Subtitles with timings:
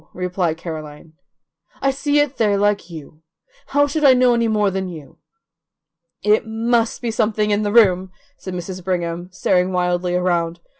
[0.15, 1.13] replied Caroline.
[1.79, 3.21] "I see it there like you.
[3.67, 5.19] How should I know any more than you?"
[6.23, 8.83] "It MUST be something in the room," said Mrs.
[8.83, 10.59] Brigham, staring wildly around.